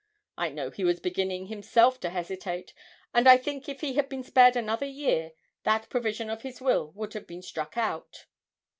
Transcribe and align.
I 0.35 0.49
know 0.49 0.71
he 0.71 0.83
was 0.83 0.99
beginning 0.99 1.45
himself 1.45 1.99
to 1.99 2.09
hesitate; 2.09 2.73
and 3.13 3.29
I 3.29 3.37
think 3.37 3.69
if 3.69 3.81
he 3.81 3.93
had 3.93 4.09
been 4.09 4.23
spared 4.23 4.55
another 4.55 4.87
year 4.87 5.33
that 5.61 5.89
provision 5.89 6.27
of 6.27 6.41
his 6.41 6.59
will 6.59 6.89
would 6.93 7.13
have 7.13 7.27
been 7.27 7.43
struck 7.43 7.77
out.' 7.77 8.25